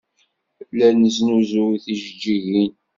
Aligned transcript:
La 0.77 0.87
nesnuzuy 0.99 1.75
tijeǧǧigin. 1.83 2.71